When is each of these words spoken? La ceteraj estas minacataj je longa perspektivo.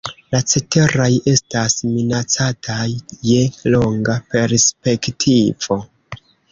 La 0.35 0.37
ceteraj 0.53 1.09
estas 1.33 1.75
minacataj 1.91 2.89
je 3.33 3.39
longa 3.77 4.19
perspektivo. 4.35 5.83